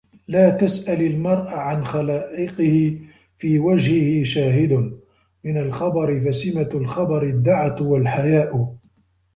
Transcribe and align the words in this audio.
لَا 0.27 0.49
تَسْأَلْ 0.49 1.01
الْمَرْءَ 1.01 1.47
عَنْ 1.47 1.85
خَلَائِقِهِ 1.85 2.99
فِي 3.37 3.59
وَجْهِهِ 3.59 4.23
شَاهِدٌ 4.23 4.99
مِنْ 5.43 5.57
الْخَبَرِ 5.57 6.25
فَسِمَةُ 6.29 6.69
الْخَيْرِ 6.75 7.23
الدَّعَةُ 7.23 7.81
وَالْحَيَاءُ 7.83 8.75